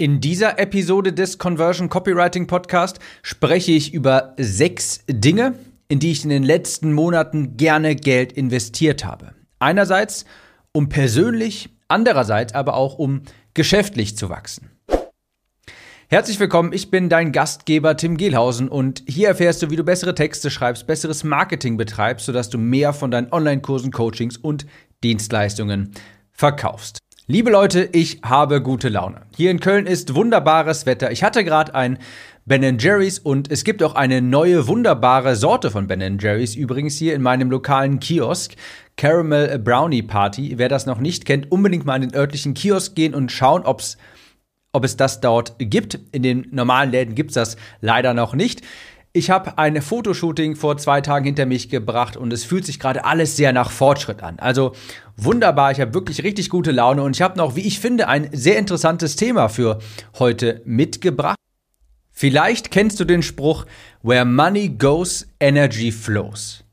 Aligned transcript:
In 0.00 0.20
dieser 0.20 0.60
Episode 0.60 1.12
des 1.12 1.38
Conversion 1.38 1.88
Copywriting 1.88 2.46
Podcast 2.46 3.00
spreche 3.20 3.72
ich 3.72 3.92
über 3.92 4.32
sechs 4.38 5.00
Dinge, 5.08 5.58
in 5.88 5.98
die 5.98 6.12
ich 6.12 6.22
in 6.22 6.30
den 6.30 6.44
letzten 6.44 6.92
Monaten 6.92 7.56
gerne 7.56 7.96
Geld 7.96 8.32
investiert 8.32 9.04
habe. 9.04 9.32
Einerseits, 9.58 10.24
um 10.70 10.88
persönlich, 10.88 11.70
andererseits 11.88 12.54
aber 12.54 12.74
auch 12.74 12.96
um 12.96 13.22
geschäftlich 13.54 14.16
zu 14.16 14.28
wachsen. 14.28 14.70
Herzlich 16.06 16.38
willkommen, 16.38 16.72
ich 16.72 16.92
bin 16.92 17.08
dein 17.08 17.32
Gastgeber 17.32 17.96
Tim 17.96 18.16
Gehlhausen 18.16 18.68
und 18.68 19.02
hier 19.08 19.26
erfährst 19.26 19.62
du, 19.64 19.70
wie 19.70 19.76
du 19.76 19.82
bessere 19.82 20.14
Texte 20.14 20.52
schreibst, 20.52 20.86
besseres 20.86 21.24
Marketing 21.24 21.76
betreibst, 21.76 22.26
sodass 22.26 22.50
du 22.50 22.58
mehr 22.58 22.92
von 22.92 23.10
deinen 23.10 23.32
Online-Kursen, 23.32 23.90
Coachings 23.90 24.36
und 24.36 24.64
Dienstleistungen 25.02 25.90
verkaufst. 26.30 27.00
Liebe 27.30 27.50
Leute, 27.50 27.90
ich 27.92 28.22
habe 28.22 28.62
gute 28.62 28.88
Laune. 28.88 29.20
Hier 29.36 29.50
in 29.50 29.60
Köln 29.60 29.84
ist 29.84 30.14
wunderbares 30.14 30.86
Wetter. 30.86 31.12
Ich 31.12 31.22
hatte 31.22 31.44
gerade 31.44 31.74
ein 31.74 31.98
Ben 32.46 32.78
Jerry's 32.78 33.18
und 33.18 33.50
es 33.52 33.64
gibt 33.64 33.82
auch 33.82 33.94
eine 33.94 34.22
neue 34.22 34.66
wunderbare 34.66 35.36
Sorte 35.36 35.70
von 35.70 35.86
Ben 35.86 36.18
Jerry's 36.18 36.54
übrigens 36.54 36.96
hier 36.96 37.14
in 37.14 37.20
meinem 37.20 37.50
lokalen 37.50 38.00
Kiosk. 38.00 38.54
Caramel 38.96 39.58
Brownie 39.58 40.00
Party. 40.00 40.54
Wer 40.56 40.70
das 40.70 40.86
noch 40.86 41.00
nicht 41.00 41.26
kennt, 41.26 41.52
unbedingt 41.52 41.84
mal 41.84 41.96
in 41.96 42.08
den 42.08 42.14
örtlichen 42.14 42.54
Kiosk 42.54 42.94
gehen 42.94 43.14
und 43.14 43.30
schauen, 43.30 43.66
ob's, 43.66 43.98
ob 44.72 44.86
es 44.86 44.96
das 44.96 45.20
dort 45.20 45.56
gibt. 45.58 45.98
In 46.12 46.22
den 46.22 46.46
normalen 46.50 46.90
Läden 46.90 47.14
gibt's 47.14 47.34
das 47.34 47.58
leider 47.82 48.14
noch 48.14 48.34
nicht. 48.34 48.62
Ich 49.12 49.30
habe 49.30 49.56
ein 49.56 49.80
Fotoshooting 49.80 50.54
vor 50.54 50.76
zwei 50.76 51.00
Tagen 51.00 51.24
hinter 51.24 51.46
mich 51.46 51.70
gebracht 51.70 52.16
und 52.16 52.32
es 52.32 52.44
fühlt 52.44 52.66
sich 52.66 52.78
gerade 52.78 53.04
alles 53.04 53.36
sehr 53.36 53.52
nach 53.52 53.70
Fortschritt 53.70 54.22
an. 54.22 54.38
Also 54.38 54.72
wunderbar, 55.16 55.72
ich 55.72 55.80
habe 55.80 55.94
wirklich 55.94 56.22
richtig 56.22 56.50
gute 56.50 56.72
Laune 56.72 57.02
und 57.02 57.16
ich 57.16 57.22
habe 57.22 57.38
noch, 57.38 57.56
wie 57.56 57.66
ich 57.66 57.80
finde, 57.80 58.08
ein 58.08 58.28
sehr 58.32 58.58
interessantes 58.58 59.16
Thema 59.16 59.48
für 59.48 59.78
heute 60.18 60.60
mitgebracht. 60.64 61.38
Vielleicht 62.10 62.70
kennst 62.70 63.00
du 63.00 63.04
den 63.04 63.22
Spruch, 63.22 63.64
Where 64.02 64.24
Money 64.24 64.70
Goes, 64.70 65.26
Energy 65.40 65.90
Flows. 65.90 66.64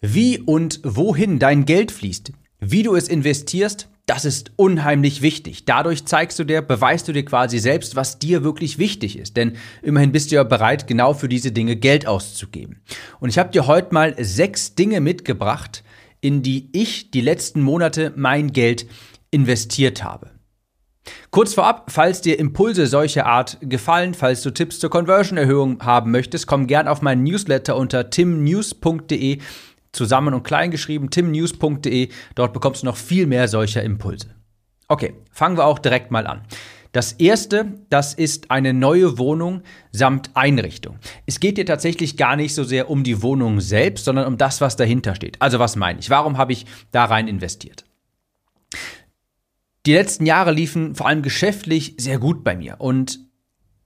Wie 0.00 0.38
und 0.40 0.80
wohin 0.82 1.38
dein 1.38 1.64
Geld 1.64 1.92
fließt, 1.92 2.32
wie 2.60 2.82
du 2.82 2.96
es 2.96 3.08
investierst, 3.08 3.88
das 4.08 4.24
ist 4.24 4.52
unheimlich 4.56 5.20
wichtig. 5.20 5.66
Dadurch 5.66 6.06
zeigst 6.06 6.38
du 6.38 6.44
dir, 6.44 6.62
beweist 6.62 7.06
du 7.08 7.12
dir 7.12 7.26
quasi 7.26 7.58
selbst, 7.58 7.94
was 7.94 8.18
dir 8.18 8.42
wirklich 8.42 8.78
wichtig 8.78 9.18
ist. 9.18 9.36
Denn 9.36 9.56
immerhin 9.82 10.12
bist 10.12 10.30
du 10.30 10.36
ja 10.36 10.44
bereit, 10.44 10.86
genau 10.86 11.12
für 11.12 11.28
diese 11.28 11.52
Dinge 11.52 11.76
Geld 11.76 12.06
auszugeben. 12.06 12.80
Und 13.20 13.28
ich 13.28 13.38
habe 13.38 13.50
dir 13.50 13.66
heute 13.66 13.92
mal 13.92 14.14
sechs 14.18 14.74
Dinge 14.74 15.02
mitgebracht, 15.02 15.84
in 16.22 16.42
die 16.42 16.70
ich 16.72 17.10
die 17.10 17.20
letzten 17.20 17.60
Monate 17.60 18.14
mein 18.16 18.52
Geld 18.52 18.86
investiert 19.30 20.02
habe. 20.02 20.30
Kurz 21.30 21.52
vorab, 21.52 21.90
falls 21.90 22.22
dir 22.22 22.38
Impulse 22.38 22.86
solcher 22.86 23.26
Art 23.26 23.58
gefallen, 23.60 24.14
falls 24.14 24.42
du 24.42 24.50
Tipps 24.50 24.78
zur 24.78 24.88
Conversion-Erhöhung 24.88 25.82
haben 25.82 26.10
möchtest, 26.10 26.46
komm 26.46 26.66
gern 26.66 26.88
auf 26.88 27.02
meinen 27.02 27.24
Newsletter 27.24 27.76
unter 27.76 28.08
timnews.de 28.08 29.38
zusammen 29.92 30.34
und 30.34 30.42
klein 30.42 30.70
geschrieben, 30.70 31.10
timnews.de. 31.10 32.08
Dort 32.34 32.52
bekommst 32.52 32.82
du 32.82 32.86
noch 32.86 32.96
viel 32.96 33.26
mehr 33.26 33.48
solcher 33.48 33.82
Impulse. 33.82 34.34
Okay, 34.88 35.14
fangen 35.30 35.56
wir 35.56 35.66
auch 35.66 35.78
direkt 35.78 36.10
mal 36.10 36.26
an. 36.26 36.42
Das 36.92 37.12
erste, 37.12 37.74
das 37.90 38.14
ist 38.14 38.50
eine 38.50 38.72
neue 38.72 39.18
Wohnung 39.18 39.62
samt 39.92 40.30
Einrichtung. 40.34 40.98
Es 41.26 41.38
geht 41.38 41.58
dir 41.58 41.66
tatsächlich 41.66 42.16
gar 42.16 42.34
nicht 42.34 42.54
so 42.54 42.64
sehr 42.64 42.88
um 42.88 43.04
die 43.04 43.22
Wohnung 43.22 43.60
selbst, 43.60 44.06
sondern 44.06 44.26
um 44.26 44.38
das, 44.38 44.60
was 44.62 44.76
dahinter 44.76 45.14
steht. 45.14 45.40
Also 45.42 45.58
was 45.58 45.76
meine 45.76 46.00
ich? 46.00 46.08
Warum 46.08 46.38
habe 46.38 46.52
ich 46.52 46.64
da 46.90 47.04
rein 47.04 47.28
investiert? 47.28 47.84
Die 49.84 49.92
letzten 49.92 50.26
Jahre 50.26 50.52
liefen 50.52 50.94
vor 50.94 51.06
allem 51.06 51.22
geschäftlich 51.22 51.94
sehr 51.98 52.18
gut 52.18 52.42
bei 52.42 52.56
mir 52.56 52.76
und 52.78 53.20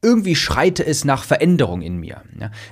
irgendwie 0.03 0.35
schreite 0.35 0.85
es 0.85 1.05
nach 1.05 1.23
Veränderung 1.23 1.81
in 1.81 1.97
mir. 1.97 2.23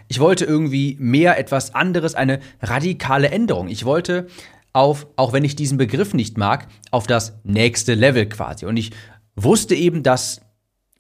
Ich 0.09 0.19
wollte 0.19 0.45
irgendwie 0.45 0.97
mehr 0.99 1.39
etwas 1.39 1.75
anderes, 1.75 2.15
eine 2.17 2.41
radikale 2.61 3.31
Änderung. 3.31 3.69
Ich 3.69 3.85
wollte 3.85 4.27
auf, 4.73 5.07
auch 5.17 5.33
wenn 5.33 5.45
ich 5.45 5.57
diesen 5.57 5.79
Begriff 5.79 6.13
nicht 6.13 6.37
mag, 6.37 6.67
auf 6.91 7.07
das 7.07 7.39
nächste 7.45 7.95
Level 7.95 8.27
quasi. 8.27 8.67
Und 8.67 8.77
ich 8.77 8.91
wusste 9.37 9.75
eben, 9.75 10.03
dass, 10.03 10.41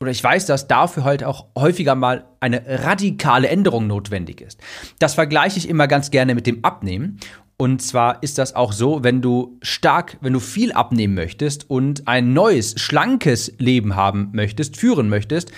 oder 0.00 0.10
ich 0.10 0.22
weiß, 0.22 0.46
dass 0.46 0.68
dafür 0.68 1.04
halt 1.04 1.24
auch 1.24 1.46
häufiger 1.56 1.96
mal 1.96 2.26
eine 2.38 2.62
radikale 2.84 3.48
Änderung 3.48 3.86
notwendig 3.86 4.40
ist. 4.40 4.60
Das 5.00 5.14
vergleiche 5.14 5.58
ich 5.58 5.68
immer 5.68 5.88
ganz 5.88 6.10
gerne 6.10 6.34
mit 6.34 6.46
dem 6.46 6.64
Abnehmen. 6.64 7.18
Und 7.56 7.82
zwar 7.82 8.22
ist 8.22 8.38
das 8.38 8.54
auch 8.54 8.72
so, 8.72 9.04
wenn 9.04 9.20
du 9.20 9.58
stark, 9.60 10.16
wenn 10.20 10.32
du 10.32 10.40
viel 10.40 10.72
abnehmen 10.72 11.14
möchtest 11.14 11.68
und 11.68 12.08
ein 12.08 12.32
neues, 12.32 12.80
schlankes 12.80 13.52
Leben 13.58 13.96
haben 13.96 14.30
möchtest, 14.32 14.78
führen 14.78 15.10
möchtest, 15.10 15.52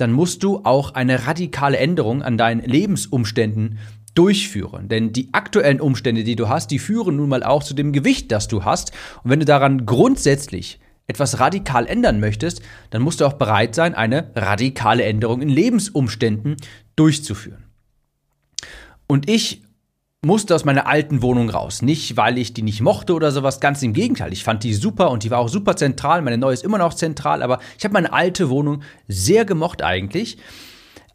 dann 0.00 0.12
musst 0.12 0.42
du 0.42 0.60
auch 0.64 0.94
eine 0.94 1.26
radikale 1.26 1.78
Änderung 1.78 2.22
an 2.22 2.38
deinen 2.38 2.60
Lebensumständen 2.60 3.78
durchführen. 4.14 4.88
Denn 4.88 5.12
die 5.12 5.32
aktuellen 5.32 5.80
Umstände, 5.80 6.24
die 6.24 6.36
du 6.36 6.48
hast, 6.48 6.70
die 6.70 6.78
führen 6.78 7.16
nun 7.16 7.28
mal 7.28 7.42
auch 7.42 7.62
zu 7.62 7.74
dem 7.74 7.92
Gewicht, 7.92 8.32
das 8.32 8.48
du 8.48 8.64
hast. 8.64 8.92
Und 9.22 9.30
wenn 9.30 9.40
du 9.40 9.46
daran 9.46 9.86
grundsätzlich 9.86 10.80
etwas 11.06 11.40
radikal 11.40 11.86
ändern 11.86 12.20
möchtest, 12.20 12.62
dann 12.90 13.02
musst 13.02 13.20
du 13.20 13.26
auch 13.26 13.34
bereit 13.34 13.74
sein, 13.74 13.94
eine 13.94 14.30
radikale 14.34 15.04
Änderung 15.04 15.42
in 15.42 15.48
Lebensumständen 15.48 16.56
durchzuführen. 16.96 17.64
Und 19.06 19.28
ich 19.28 19.62
musste 20.22 20.54
aus 20.54 20.66
meiner 20.66 20.86
alten 20.86 21.22
Wohnung 21.22 21.48
raus. 21.48 21.80
Nicht, 21.80 22.16
weil 22.16 22.36
ich 22.36 22.52
die 22.52 22.62
nicht 22.62 22.82
mochte 22.82 23.14
oder 23.14 23.32
sowas, 23.32 23.60
ganz 23.60 23.82
im 23.82 23.94
Gegenteil. 23.94 24.32
Ich 24.32 24.44
fand 24.44 24.62
die 24.64 24.74
super 24.74 25.10
und 25.10 25.22
die 25.22 25.30
war 25.30 25.38
auch 25.38 25.48
super 25.48 25.76
zentral. 25.76 26.20
Meine 26.20 26.36
neue 26.36 26.52
ist 26.52 26.64
immer 26.64 26.78
noch 26.78 26.92
zentral, 26.92 27.42
aber 27.42 27.58
ich 27.78 27.84
habe 27.84 27.94
meine 27.94 28.12
alte 28.12 28.50
Wohnung 28.50 28.82
sehr 29.08 29.46
gemocht 29.46 29.82
eigentlich. 29.82 30.36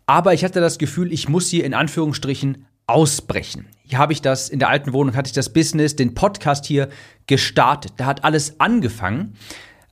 Aber 0.07 0.33
ich 0.33 0.43
hatte 0.43 0.59
das 0.59 0.79
Gefühl, 0.79 1.13
ich 1.13 1.29
muss 1.29 1.49
hier 1.49 1.65
in 1.65 1.75
Anführungsstrichen 1.75 2.65
ausbrechen. 2.87 3.67
Hier 3.83 3.99
habe 3.99 4.13
ich 4.13 4.21
das, 4.21 4.49
in 4.49 4.59
der 4.59 4.69
alten 4.69 4.93
Wohnung 4.93 5.15
hatte 5.15 5.27
ich 5.27 5.33
das 5.33 5.53
Business, 5.53 5.95
den 5.95 6.15
Podcast 6.15 6.65
hier 6.65 6.89
gestartet. 7.27 7.93
Da 7.97 8.05
hat 8.05 8.23
alles 8.23 8.59
angefangen. 8.59 9.35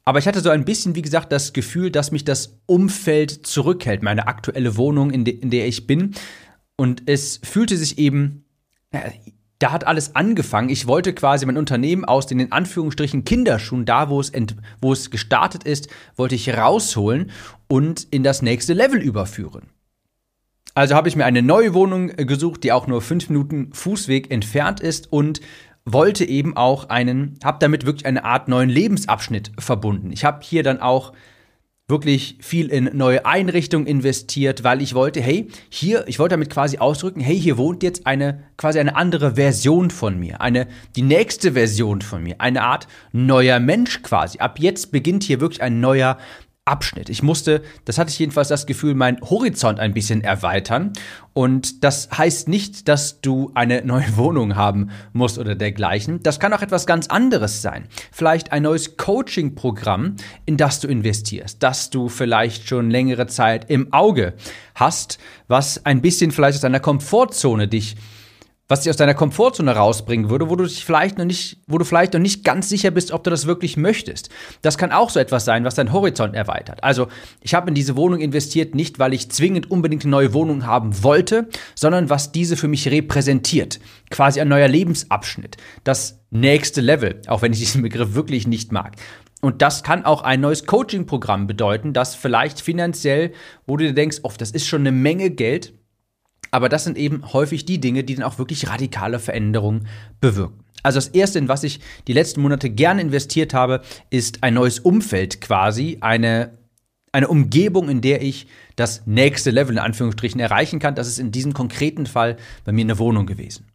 Aber 0.06 0.20
ich 0.20 0.28
hatte 0.28 0.42
so 0.42 0.50
ein 0.50 0.66
bisschen, 0.66 0.96
wie 0.96 1.02
gesagt, 1.04 1.32
das 1.32 1.54
Gefühl, 1.54 1.92
dass 1.92 2.12
mich 2.12 2.26
das 2.26 2.60
Umfeld 2.66 3.46
zurückhält, 3.46 4.02
meine 4.02 4.28
aktuelle 4.28 4.76
Wohnung, 4.76 5.12
in, 5.12 5.24
de 5.24 5.36
in 5.36 5.52
der 5.52 5.68
ich 5.68 5.88
bin. 5.88 6.16
Und 6.76 7.04
es 7.06 7.40
fühlte 7.44 7.78
sich 7.78 8.00
eben 8.00 8.43
da 9.60 9.72
hat 9.72 9.88
alles 9.88 10.16
angefangen. 10.16 10.70
Ich 10.70 10.88
wollte 10.88 11.14
quasi 11.14 11.46
mein 11.46 11.58
Unternehmen 11.58 12.04
aus 12.04 12.28
den 12.28 12.40
in 12.40 12.52
Anführungsstrichen 12.52 13.24
Kinderschuhen, 13.24 13.86
da 13.86 14.10
wo 14.10 14.20
es, 14.20 14.32
wo 14.82 14.92
es 14.92 15.10
gestartet 15.10 15.64
ist, 15.64 15.88
wollte 16.18 16.36
ich 16.36 16.54
rausholen 16.56 17.32
und 17.70 18.08
in 18.12 18.24
das 18.24 18.42
nächste 18.42 18.74
Level 18.74 19.02
überführen. 19.02 19.70
Also 20.76 20.96
habe 20.96 21.08
ich 21.08 21.16
mir 21.16 21.26
eine 21.26 21.42
neue 21.42 21.74
Wohnung 21.74 22.08
gesucht, 22.08 22.64
die 22.64 22.72
auch 22.72 22.88
nur 22.88 23.02
fünf 23.02 23.30
Minuten 23.30 23.72
Fußweg 23.74 24.32
entfernt 24.32 24.80
ist 24.80 25.12
und 25.14 25.40
wollte 25.86 26.26
eben 26.26 26.58
auch 26.58 26.90
einen, 26.90 27.38
habe 27.44 27.60
damit 27.60 27.86
wirklich 27.86 28.06
eine 28.06 28.26
Art 28.26 28.48
neuen 28.48 28.70
Lebensabschnitt 28.70 29.52
verbunden. 29.60 30.12
Ich 30.12 30.26
habe 30.26 30.40
hier 30.42 30.64
dann 30.64 30.82
auch 30.82 31.14
wirklich 31.94 32.38
viel 32.40 32.70
in 32.70 32.90
neue 32.94 33.24
Einrichtungen 33.24 33.86
investiert, 33.86 34.64
weil 34.64 34.82
ich 34.82 34.96
wollte, 34.96 35.22
hey, 35.22 35.48
hier, 35.70 36.06
ich 36.08 36.18
wollte 36.18 36.34
damit 36.34 36.50
quasi 36.50 36.80
ausdrücken, 36.80 37.20
hey, 37.20 37.40
hier 37.40 37.60
wohnt 37.60 37.84
jetzt 37.84 38.08
eine 38.08 38.44
quasi 38.58 38.80
eine 38.80 38.96
andere 38.96 39.36
Version 39.36 39.92
von 39.92 40.20
mir, 40.20 40.42
eine 40.42 40.68
die 40.96 41.04
nächste 41.04 41.52
Version 41.52 42.02
von 42.02 42.24
mir, 42.24 42.36
eine 42.40 42.64
Art 42.64 42.88
neuer 43.12 43.60
Mensch 43.60 44.02
quasi. 44.02 44.40
Ab 44.40 44.58
jetzt 44.60 44.92
beginnt 44.92 45.24
hier 45.24 45.40
wirklich 45.40 45.62
ein 45.62 45.80
neuer 45.80 46.18
Abschnitt. 46.66 47.10
Ich 47.10 47.22
musste, 47.22 47.62
das 47.84 47.98
hatte 47.98 48.10
ich 48.10 48.20
jedenfalls 48.20 48.48
das 48.48 48.66
Gefühl, 48.66 48.96
meinen 48.96 49.20
Horizont 49.20 49.82
ein 49.82 49.94
bisschen 49.94 50.22
erweitern. 50.24 50.94
Und 51.34 51.84
das 51.84 52.10
heißt 52.18 52.48
nicht, 52.48 52.88
dass 52.88 53.20
du 53.20 53.52
eine 53.54 53.82
neue 53.86 54.16
Wohnung 54.16 54.56
haben 54.56 54.90
musst 55.12 55.38
oder 55.38 55.56
dergleichen. 55.56 56.24
Das 56.24 56.40
kann 56.40 56.54
auch 56.54 56.62
etwas 56.62 56.86
ganz 56.86 57.08
anderes 57.08 57.62
sein. 57.62 57.90
Vielleicht 58.14 58.54
ein 58.54 58.64
neues 58.64 58.96
Coaching-Programm, 58.96 60.16
in 60.46 60.56
das 60.56 60.80
du 60.80 60.88
investierst, 60.88 61.62
das 61.62 61.90
du 61.90 62.08
vielleicht 62.08 62.70
schon 62.70 62.90
längere 62.90 63.28
Zeit 63.28 63.70
im 63.70 63.92
Auge 63.92 64.34
hast, 64.74 65.20
was 65.50 65.86
ein 65.86 66.02
bisschen 66.02 66.32
vielleicht 66.32 66.56
aus 66.56 66.62
deiner 66.62 66.80
Komfortzone 66.80 67.68
dich 67.68 67.98
was 68.74 68.82
dich 68.82 68.90
aus 68.90 68.98
deiner 68.98 69.14
Komfortzone 69.14 69.76
rausbringen 69.76 70.32
würde, 70.32 70.50
wo 70.50 70.56
du 70.56 70.64
dich 70.64 70.84
vielleicht 70.84 71.20
noch 71.20 71.26
nicht, 71.26 71.60
wo 71.68 71.78
du 71.78 71.86
vielleicht 71.86 72.14
noch 72.14 72.20
nicht 72.20 72.44
ganz 72.44 72.70
sicher 72.70 72.90
bist, 72.90 73.12
ob 73.12 73.24
du 73.24 73.30
das 73.30 73.46
wirklich 73.46 73.78
möchtest. 73.78 74.30
Das 74.64 74.80
kann 74.80 74.92
auch 74.92 75.12
so 75.12 75.20
etwas 75.20 75.46
sein, 75.46 75.64
was 75.64 75.76
deinen 75.76 75.94
Horizont 75.94 76.34
erweitert. 76.34 76.84
Also, 76.84 77.08
ich 77.42 77.54
habe 77.54 77.68
in 77.68 77.76
diese 77.76 77.96
Wohnung 77.96 78.20
investiert, 78.20 78.74
nicht 78.74 78.98
weil 78.98 79.14
ich 79.14 79.30
zwingend 79.30 79.70
unbedingt 79.70 80.06
eine 80.06 80.10
neue 80.10 80.34
Wohnung 80.34 80.66
haben 80.66 81.04
wollte, 81.04 81.50
sondern 81.76 82.10
was 82.10 82.32
diese 82.32 82.58
für 82.58 82.68
mich 82.68 82.88
repräsentiert. 82.88 83.80
Quasi 84.10 84.42
ein 84.42 84.48
neuer 84.48 84.68
Lebensabschnitt. 84.68 85.58
Das 85.84 86.24
nächste 86.32 86.82
Level, 86.82 87.22
auch 87.28 87.44
wenn 87.44 87.54
ich 87.54 87.60
diesen 87.60 87.84
Begriff 87.84 88.16
wirklich 88.16 88.48
nicht 88.48 88.72
mag. 88.72 88.96
Und 89.40 89.62
das 89.62 89.84
kann 89.84 90.04
auch 90.04 90.24
ein 90.24 90.42
neues 90.42 90.66
Coaching-Programm 90.66 91.46
bedeuten, 91.46 91.94
das 91.94 92.16
vielleicht 92.16 92.60
finanziell, 92.60 93.34
wo 93.68 93.78
du 93.78 93.86
dir 93.86 93.94
denkst, 93.94 94.22
oh, 94.24 94.32
das 94.36 94.50
ist 94.50 94.66
schon 94.66 94.82
eine 94.82 94.92
Menge 94.92 95.30
Geld, 95.30 95.74
aber 96.54 96.70
das 96.70 96.84
sind 96.84 97.00
eben 97.00 97.34
häufig 97.34 97.66
die 97.66 97.80
Dinge, 97.80 98.04
die 98.04 98.14
dann 98.14 98.24
auch 98.24 98.38
wirklich 98.38 98.70
radikale 98.70 99.18
Veränderungen 99.18 99.88
bewirken. 100.22 100.64
Also 100.84 100.98
das 100.98 101.08
Erste, 101.08 101.40
in 101.40 101.48
was 101.48 101.64
ich 101.64 101.80
die 102.08 102.14
letzten 102.14 102.42
Monate 102.42 102.70
gerne 102.70 103.02
investiert 103.02 103.56
habe, 103.56 103.82
ist 104.12 104.44
ein 104.44 104.54
neues 104.54 104.80
Umfeld 104.80 105.42
quasi, 105.42 105.98
eine 106.02 106.58
eine 107.12 107.28
Umgebung, 107.28 107.90
in 107.90 108.02
der 108.02 108.24
ich 108.24 108.48
das 108.76 109.04
nächste 109.06 109.52
Level 109.52 109.74
in 109.74 109.80
Anführungsstrichen 109.80 110.40
erreichen 110.40 110.80
kann. 110.80 110.96
Das 110.96 111.08
ist 111.08 111.20
in 111.20 111.32
diesem 111.32 111.54
konkreten 111.54 112.08
Fall 112.08 112.38
bei 112.66 112.72
mir 112.72 112.82
eine 112.82 112.98
Wohnung 112.98 113.28
gewesen. 113.28 113.68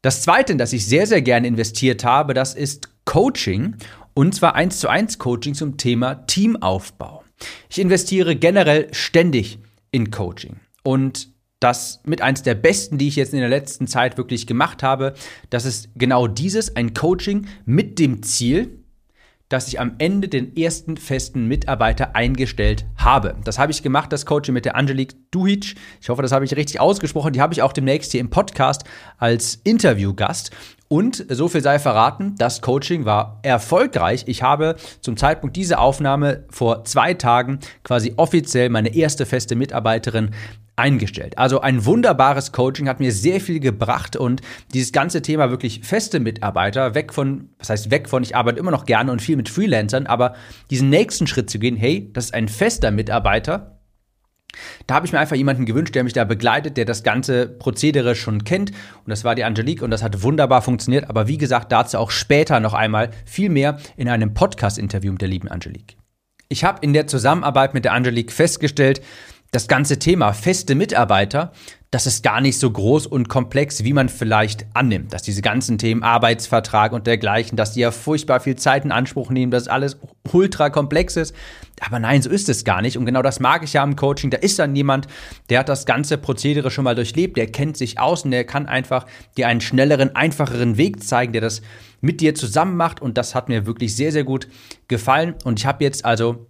Das 0.00 0.22
zweite, 0.22 0.52
in 0.52 0.58
das 0.58 0.72
ich 0.72 0.86
sehr, 0.86 1.06
sehr 1.06 1.20
gerne 1.20 1.46
investiert 1.46 2.02
habe, 2.04 2.32
das 2.32 2.54
ist 2.54 2.88
Coaching 3.04 3.76
und 4.14 4.34
zwar 4.34 4.54
eins 4.54 4.80
zu 4.80 4.88
eins 4.88 5.18
Coaching 5.18 5.54
zum 5.54 5.76
Thema 5.76 6.26
Teamaufbau. 6.26 7.22
Ich 7.68 7.78
investiere 7.78 8.34
generell 8.34 8.88
ständig 8.92 9.58
in 9.90 10.10
Coaching 10.10 10.56
und 10.84 11.34
das 11.60 12.00
mit 12.04 12.20
eins 12.20 12.42
der 12.42 12.54
besten, 12.54 12.98
die 12.98 13.08
ich 13.08 13.16
jetzt 13.16 13.32
in 13.32 13.40
der 13.40 13.48
letzten 13.48 13.86
Zeit 13.86 14.18
wirklich 14.18 14.46
gemacht 14.46 14.82
habe. 14.82 15.14
Das 15.50 15.64
ist 15.64 15.88
genau 15.96 16.26
dieses, 16.26 16.76
ein 16.76 16.94
Coaching 16.94 17.46
mit 17.64 17.98
dem 17.98 18.22
Ziel, 18.22 18.84
dass 19.48 19.68
ich 19.68 19.80
am 19.80 19.94
Ende 19.98 20.28
den 20.28 20.56
ersten 20.56 20.96
festen 20.96 21.46
Mitarbeiter 21.46 22.16
eingestellt 22.16 22.86
habe. 22.96 23.36
Das 23.44 23.58
habe 23.58 23.72
ich 23.72 23.82
gemacht, 23.82 24.12
das 24.12 24.26
Coaching 24.26 24.52
mit 24.52 24.64
der 24.64 24.76
Angelique 24.76 25.14
Duhic. 25.30 25.74
Ich 26.00 26.08
hoffe, 26.08 26.22
das 26.22 26.32
habe 26.32 26.44
ich 26.44 26.56
richtig 26.56 26.80
ausgesprochen. 26.80 27.32
Die 27.32 27.40
habe 27.40 27.54
ich 27.54 27.62
auch 27.62 27.72
demnächst 27.72 28.12
hier 28.12 28.20
im 28.20 28.30
Podcast 28.30 28.84
als 29.16 29.60
Interviewgast. 29.64 30.50
Und 30.94 31.26
so 31.28 31.48
viel 31.48 31.60
sei 31.60 31.80
verraten, 31.80 32.36
das 32.38 32.60
Coaching 32.60 33.04
war 33.04 33.40
erfolgreich. 33.42 34.26
Ich 34.28 34.44
habe 34.44 34.76
zum 35.00 35.16
Zeitpunkt 35.16 35.56
dieser 35.56 35.80
Aufnahme 35.80 36.44
vor 36.50 36.84
zwei 36.84 37.14
Tagen 37.14 37.58
quasi 37.82 38.14
offiziell 38.16 38.68
meine 38.68 38.94
erste 38.94 39.26
feste 39.26 39.56
Mitarbeiterin 39.56 40.30
eingestellt. 40.76 41.36
Also 41.36 41.60
ein 41.60 41.84
wunderbares 41.84 42.52
Coaching 42.52 42.88
hat 42.88 43.00
mir 43.00 43.10
sehr 43.10 43.40
viel 43.40 43.58
gebracht 43.58 44.14
und 44.14 44.40
dieses 44.72 44.92
ganze 44.92 45.20
Thema 45.20 45.50
wirklich 45.50 45.80
feste 45.82 46.20
Mitarbeiter, 46.20 46.94
weg 46.94 47.12
von, 47.12 47.48
was 47.58 47.70
heißt 47.70 47.90
weg 47.90 48.08
von, 48.08 48.22
ich 48.22 48.36
arbeite 48.36 48.60
immer 48.60 48.70
noch 48.70 48.84
gerne 48.84 49.10
und 49.10 49.20
viel 49.20 49.36
mit 49.36 49.48
Freelancern, 49.48 50.06
aber 50.06 50.36
diesen 50.70 50.90
nächsten 50.90 51.26
Schritt 51.26 51.50
zu 51.50 51.58
gehen, 51.58 51.74
hey, 51.74 52.08
das 52.12 52.26
ist 52.26 52.34
ein 52.34 52.46
fester 52.46 52.92
Mitarbeiter, 52.92 53.73
da 54.86 54.94
habe 54.94 55.06
ich 55.06 55.12
mir 55.12 55.20
einfach 55.20 55.36
jemanden 55.36 55.66
gewünscht, 55.66 55.94
der 55.94 56.04
mich 56.04 56.12
da 56.12 56.24
begleitet, 56.24 56.76
der 56.76 56.84
das 56.84 57.02
ganze 57.02 57.46
Prozedere 57.48 58.14
schon 58.14 58.44
kennt. 58.44 58.70
Und 58.70 59.10
das 59.10 59.24
war 59.24 59.34
die 59.34 59.44
Angelique 59.44 59.82
und 59.82 59.90
das 59.90 60.02
hat 60.02 60.22
wunderbar 60.22 60.62
funktioniert. 60.62 61.08
Aber 61.08 61.28
wie 61.28 61.38
gesagt, 61.38 61.72
dazu 61.72 61.98
auch 61.98 62.10
später 62.10 62.60
noch 62.60 62.74
einmal 62.74 63.10
viel 63.24 63.50
mehr 63.50 63.78
in 63.96 64.08
einem 64.08 64.34
Podcast-Interview 64.34 65.12
mit 65.12 65.20
der 65.20 65.28
lieben 65.28 65.48
Angelique. 65.48 65.96
Ich 66.48 66.64
habe 66.64 66.78
in 66.82 66.92
der 66.92 67.06
Zusammenarbeit 67.06 67.74
mit 67.74 67.84
der 67.84 67.92
Angelique 67.92 68.30
festgestellt, 68.30 69.00
das 69.54 69.68
ganze 69.68 69.98
Thema 69.98 70.32
feste 70.32 70.74
Mitarbeiter, 70.74 71.52
das 71.92 72.08
ist 72.08 72.24
gar 72.24 72.40
nicht 72.40 72.58
so 72.58 72.68
groß 72.68 73.06
und 73.06 73.28
komplex, 73.28 73.84
wie 73.84 73.92
man 73.92 74.08
vielleicht 74.08 74.66
annimmt. 74.74 75.12
Dass 75.12 75.22
diese 75.22 75.42
ganzen 75.42 75.78
Themen 75.78 76.02
Arbeitsvertrag 76.02 76.92
und 76.92 77.06
dergleichen, 77.06 77.56
dass 77.56 77.72
die 77.72 77.80
ja 77.80 77.92
furchtbar 77.92 78.40
viel 78.40 78.56
Zeit 78.56 78.84
in 78.84 78.90
Anspruch 78.90 79.30
nehmen, 79.30 79.52
dass 79.52 79.68
alles 79.68 79.96
ultra 80.32 80.70
komplex 80.70 81.14
ist. 81.16 81.36
Aber 81.80 82.00
nein, 82.00 82.20
so 82.20 82.30
ist 82.30 82.48
es 82.48 82.64
gar 82.64 82.82
nicht. 82.82 82.98
Und 82.98 83.06
genau 83.06 83.22
das 83.22 83.38
mag 83.38 83.62
ich 83.62 83.74
ja 83.74 83.84
im 83.84 83.94
Coaching. 83.94 84.30
Da 84.30 84.38
ist 84.38 84.58
dann 84.58 84.74
jemand, 84.74 85.06
der 85.50 85.60
hat 85.60 85.68
das 85.68 85.86
ganze 85.86 86.18
Prozedere 86.18 86.72
schon 86.72 86.82
mal 86.82 86.96
durchlebt, 86.96 87.36
der 87.36 87.46
kennt 87.46 87.76
sich 87.76 88.00
aus 88.00 88.24
und 88.24 88.32
der 88.32 88.42
kann 88.44 88.66
einfach 88.66 89.06
dir 89.36 89.46
einen 89.46 89.60
schnelleren, 89.60 90.16
einfacheren 90.16 90.76
Weg 90.76 91.04
zeigen, 91.04 91.32
der 91.32 91.42
das 91.42 91.62
mit 92.00 92.20
dir 92.20 92.34
zusammen 92.34 92.76
macht. 92.76 93.00
Und 93.00 93.16
das 93.18 93.36
hat 93.36 93.48
mir 93.48 93.66
wirklich 93.66 93.94
sehr, 93.94 94.10
sehr 94.10 94.24
gut 94.24 94.48
gefallen. 94.88 95.36
Und 95.44 95.60
ich 95.60 95.66
habe 95.66 95.84
jetzt 95.84 96.04
also 96.04 96.48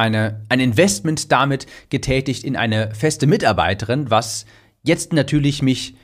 eine, 0.00 0.44
ein 0.48 0.60
Investment 0.60 1.30
damit 1.30 1.66
getätigt 1.90 2.44
in 2.44 2.56
eine 2.56 2.94
feste 2.94 3.26
Mitarbeiterin, 3.26 4.10
was 4.10 4.46
jetzt 4.82 5.12
natürlich 5.12 5.62
mich 5.62 5.96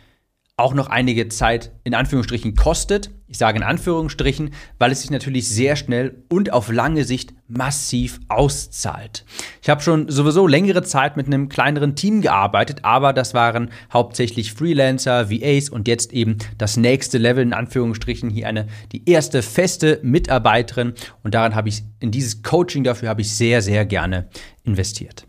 auch 0.57 0.75
noch 0.75 0.89
einige 0.89 1.29
Zeit 1.29 1.73
in 1.85 1.95
Anführungsstrichen 1.95 2.55
kostet. 2.55 3.11
Ich 3.29 3.39
sage 3.39 3.59
in 3.59 3.65
Anführungsstrichen, 3.65 4.51
weil 4.79 4.93
es 4.93 5.01
sich 5.01 5.11
natürlich 5.11 5.49
sehr 5.49 5.75
schnell 5.75 6.23
und 6.29 6.53
auf 6.53 6.71
lange 6.71 7.05
Sicht 7.05 7.35
massiv 7.49 8.21
auszahlt. 8.29 9.25
Ich 9.63 9.69
habe 9.69 9.83
schon 9.83 10.09
sowieso 10.09 10.47
längere 10.47 10.83
Zeit 10.83 11.17
mit 11.17 11.27
einem 11.27 11.49
kleineren 11.49 11.97
Team 11.97 12.21
gearbeitet, 12.21 12.81
aber 12.83 13.13
das 13.13 13.35
waren 13.35 13.71
hauptsächlich 13.93 14.53
Freelancer, 14.53 15.29
VAs 15.29 15.69
und 15.69 15.89
jetzt 15.89 16.13
eben 16.13 16.39
das 16.57 16.77
nächste 16.77 17.19
Level 17.19 17.43
in 17.43 17.53
Anführungsstrichen 17.53 18.31
hier 18.31 18.47
eine 18.47 18.69
die 18.93 19.09
erste 19.11 19.43
feste 19.43 19.99
Mitarbeiterin 20.03 20.95
und 21.25 21.35
daran 21.35 21.57
habe 21.57 21.69
ich 21.69 21.83
in 21.99 22.13
dieses 22.13 22.43
Coaching 22.43 22.85
dafür 22.85 23.09
habe 23.09 23.23
ich 23.23 23.35
sehr 23.35 23.61
sehr 23.61 23.85
gerne 23.87 24.29
investiert. 24.65 25.26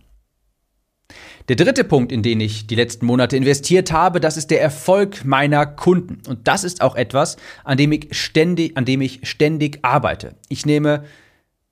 Der 1.49 1.55
dritte 1.55 1.85
Punkt, 1.85 2.11
in 2.11 2.23
den 2.23 2.41
ich 2.41 2.67
die 2.67 2.75
letzten 2.75 3.05
Monate 3.05 3.37
investiert 3.37 3.93
habe, 3.93 4.19
das 4.19 4.35
ist 4.35 4.51
der 4.51 4.61
Erfolg 4.61 5.23
meiner 5.23 5.65
Kunden. 5.65 6.21
Und 6.27 6.45
das 6.45 6.65
ist 6.65 6.81
auch 6.81 6.95
etwas, 6.97 7.37
an 7.63 7.77
dem 7.77 7.93
ich 7.93 8.09
ständig, 8.11 8.75
an 8.75 8.83
dem 8.83 8.99
ich 8.99 9.21
ständig 9.23 9.79
arbeite. 9.81 10.35
Ich 10.49 10.65
nehme 10.65 11.05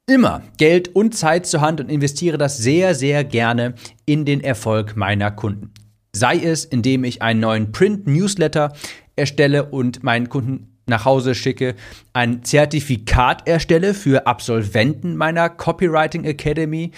immer 0.08 0.44
Geld 0.58 0.96
und 0.96 1.14
Zeit 1.14 1.46
zur 1.46 1.60
Hand 1.60 1.82
und 1.82 1.90
investiere 1.90 2.38
das 2.38 2.58
sehr, 2.58 2.96
sehr 2.96 3.26
gerne 3.26 3.74
in 4.06 4.24
den 4.24 4.40
Erfolg 4.42 4.96
meiner 4.96 5.30
Kunden. 5.30 5.74
Sei 6.14 6.38
es, 6.38 6.64
indem 6.64 7.04
ich 7.04 7.22
einen 7.22 7.42
neuen 7.42 7.74
Print-Newsletter 7.74 8.72
erstelle 9.18 9.66
und 9.66 10.04
meinen 10.04 10.30
Kunden 10.30 10.78
nach 10.86 11.04
Hause 11.04 11.36
schicke, 11.36 11.76
ein 12.14 12.46
Zertifikat 12.46 13.46
erstelle 13.46 13.94
für 13.94 14.26
Absolventen 14.26 15.18
meiner 15.18 15.50
Copywriting 15.50 16.24
Academy, 16.24 16.92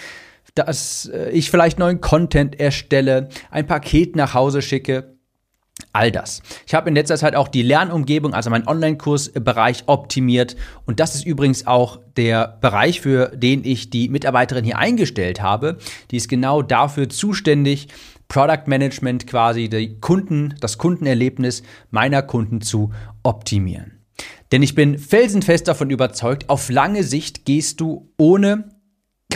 dass 0.58 1.06
äh, 1.06 1.30
ich 1.30 1.50
vielleicht 1.50 1.78
neuen 1.78 2.00
Content 2.00 2.58
erstelle, 2.58 3.28
ein 3.50 3.66
Paket 3.66 4.16
nach 4.16 4.34
Hause 4.34 4.62
schicke. 4.62 5.14
All 5.92 6.10
das. 6.10 6.42
Ich 6.66 6.74
habe 6.74 6.88
in 6.88 6.94
letzter 6.96 7.16
Zeit 7.16 7.36
auch 7.36 7.46
die 7.46 7.62
Lernumgebung, 7.62 8.34
also 8.34 8.50
meinen 8.50 8.66
Online-Kursbereich 8.66 9.84
optimiert. 9.86 10.56
Und 10.86 10.98
das 10.98 11.14
ist 11.14 11.24
übrigens 11.24 11.66
auch 11.66 12.00
der 12.16 12.58
Bereich, 12.60 13.00
für 13.00 13.28
den 13.28 13.64
ich 13.64 13.88
die 13.88 14.08
Mitarbeiterin 14.08 14.64
hier 14.64 14.78
eingestellt 14.78 15.40
habe. 15.40 15.78
Die 16.10 16.16
ist 16.16 16.28
genau 16.28 16.62
dafür 16.62 17.08
zuständig, 17.08 17.88
Product 18.26 18.64
Management 18.66 19.26
quasi, 19.26 19.68
die 19.68 20.00
Kunden, 20.00 20.54
das 20.60 20.78
Kundenerlebnis 20.78 21.62
meiner 21.90 22.22
Kunden 22.22 22.60
zu 22.60 22.92
optimieren. 23.22 23.98
Denn 24.52 24.62
ich 24.62 24.74
bin 24.74 24.98
felsenfest 24.98 25.68
davon 25.68 25.90
überzeugt, 25.90 26.48
auf 26.50 26.70
lange 26.70 27.04
Sicht 27.04 27.44
gehst 27.44 27.80
du 27.80 28.10
ohne 28.18 28.68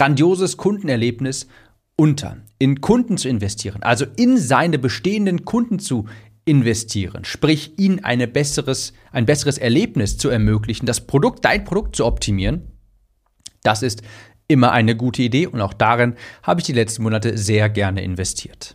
grandioses 0.02 0.56
Kundenerlebnis 0.56 1.46
unter. 1.94 2.38
In 2.58 2.80
Kunden 2.80 3.18
zu 3.18 3.28
investieren, 3.28 3.84
also 3.84 4.04
in 4.16 4.36
seine 4.36 4.80
bestehenden 4.80 5.44
Kunden 5.44 5.78
zu 5.78 6.06
investieren, 6.44 7.24
sprich 7.24 7.78
ihnen 7.78 8.02
eine 8.02 8.26
besseres, 8.26 8.94
ein 9.12 9.26
besseres 9.26 9.58
Erlebnis 9.58 10.18
zu 10.18 10.28
ermöglichen, 10.28 10.86
das 10.86 11.06
Produkt, 11.06 11.44
dein 11.44 11.62
Produkt 11.62 11.94
zu 11.94 12.04
optimieren, 12.04 12.72
das 13.62 13.84
ist 13.84 14.02
immer 14.48 14.72
eine 14.72 14.96
gute 14.96 15.22
Idee 15.22 15.46
und 15.46 15.60
auch 15.60 15.72
darin 15.72 16.16
habe 16.42 16.58
ich 16.58 16.66
die 16.66 16.72
letzten 16.72 17.04
Monate 17.04 17.38
sehr 17.38 17.68
gerne 17.68 18.02
investiert. 18.02 18.74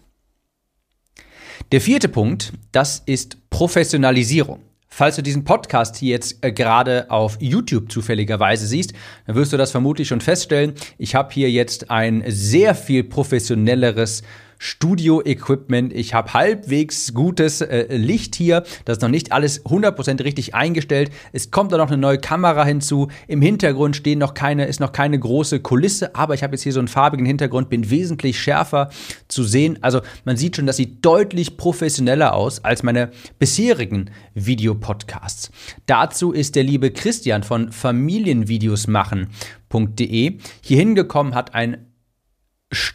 Der 1.74 1.82
vierte 1.82 2.08
Punkt, 2.08 2.54
das 2.72 3.04
ist 3.06 3.50
Professionalisierung. 3.50 4.62
Falls 4.90 5.18
du 5.18 5.22
diesen 5.22 5.44
Podcast 5.44 5.98
hier 5.98 6.12
jetzt 6.12 6.44
äh, 6.44 6.52
gerade 6.52 7.12
auf 7.12 7.38
YouTube 7.40 7.92
zufälligerweise 7.92 8.66
siehst, 8.66 8.94
dann 9.26 9.36
wirst 9.36 9.54
du 9.54 9.58
das 9.58 9.72
vermutlich 9.72 10.08
schon 10.08 10.22
feststellen. 10.22 10.74
Ich 10.98 11.14
habe 11.14 11.34
hier 11.34 11.52
jetzt 11.52 11.92
ein 11.92 12.24
sehr 12.28 12.74
viel 12.74 13.04
professionelleres 13.04 14.24
Studio-Equipment. 14.60 15.94
Ich 15.94 16.14
habe 16.14 16.34
halbwegs 16.34 17.14
gutes 17.14 17.62
äh, 17.62 17.96
Licht 17.96 18.36
hier. 18.36 18.64
Das 18.86 18.98
ist 18.98 19.02
noch 19.02 19.10
nicht 19.10 19.32
alles 19.32 19.66
100% 19.66 20.24
richtig 20.24 20.56
eingestellt. 20.56 21.12
Es 21.34 21.52
kommt 21.52 21.72
da 21.72 21.78
noch 21.78 21.88
eine 21.88 21.98
neue 21.98 22.18
Kamera 22.18 22.66
hinzu. 22.66 23.08
Im 23.28 23.42
Hintergrund 23.42 23.96
stehen 23.96 24.20
noch 24.20 24.34
keine, 24.34 24.66
ist 24.66 24.80
noch 24.80 24.92
keine 24.92 25.20
große 25.20 25.60
Kulisse, 25.60 26.16
aber 26.16 26.34
ich 26.34 26.44
habe 26.44 26.54
jetzt 26.54 26.64
hier 26.64 26.74
so 26.74 26.80
einen 26.80 26.88
farbigen 26.88 27.26
Hintergrund, 27.26 27.70
bin 27.70 27.90
wesentlich 27.90 28.40
schärfer 28.40 28.90
zu 29.28 29.44
sehen. 29.44 29.80
Also 29.82 30.02
man 30.26 30.38
sieht 30.38 30.56
schon, 30.56 30.66
das 30.66 30.78
sieht 30.78 31.06
deutlich 31.06 31.58
professioneller 31.58 32.34
aus 32.34 32.64
als 32.64 32.84
meine 32.84 33.12
bisherigen 33.40 34.10
Videopodcasts. 34.34 35.52
Dazu 35.86 36.32
ist 36.32 36.56
der 36.56 36.64
liebe 36.64 36.92
Christian 36.92 37.44
von 37.44 37.72
Familienvideosmachen.de 37.72 40.38
hier 40.62 40.78
hingekommen, 40.78 41.36
hat 41.36 41.54
ein 41.56 41.88